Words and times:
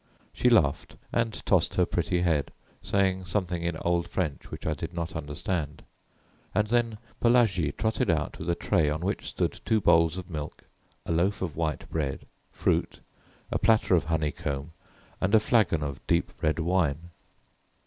She 0.33 0.49
laughed 0.49 0.95
and 1.13 1.45
tossed 1.45 1.75
her 1.75 1.85
pretty 1.85 2.21
head, 2.23 2.51
saying 2.81 3.25
something 3.25 3.61
in 3.61 3.77
old 3.81 4.07
French 4.07 4.49
which 4.49 4.65
I 4.65 4.73
did 4.73 4.95
not 4.95 5.15
understand, 5.15 5.83
and 6.55 6.65
then 6.69 6.97
Pelagie 7.21 7.73
trotted 7.73 8.09
out 8.09 8.39
with 8.39 8.49
a 8.49 8.55
tray 8.55 8.89
on 8.89 9.01
which 9.01 9.27
stood 9.29 9.61
two 9.63 9.79
bowls 9.79 10.17
of 10.17 10.27
milk, 10.27 10.63
a 11.05 11.11
loaf 11.11 11.43
of 11.43 11.55
white 11.55 11.87
bread, 11.91 12.25
fruit, 12.51 12.99
a 13.51 13.59
platter 13.59 13.93
of 13.93 14.05
honey 14.05 14.31
comb, 14.31 14.71
and 15.21 15.35
a 15.35 15.39
flagon 15.39 15.83
of 15.83 16.07
deep 16.07 16.31
red 16.41 16.57
wine. 16.57 17.11